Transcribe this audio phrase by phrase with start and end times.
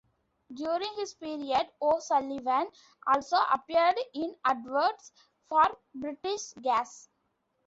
[0.51, 2.71] During this period, O'Sullivan
[3.05, 5.11] also appeared in adverts
[5.47, 7.07] for British Gas.